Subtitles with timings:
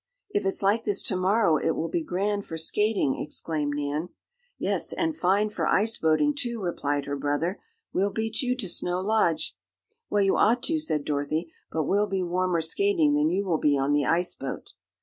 [0.31, 4.09] "If it's like this to morrow it will be grand for skating!" exclaimed Nan.
[4.57, 7.59] "Yes, and fine for ice boating, too," replied her brother.
[7.93, 9.55] "We'll beat you to Snow Lodge."
[10.09, 13.77] "Well, you ought to," said Dorothy, "but we'll be warmer skating than you will be
[13.77, 14.73] on the ice boat."